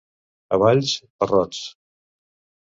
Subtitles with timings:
[0.55, 0.93] A Valls,
[1.25, 1.61] barrots.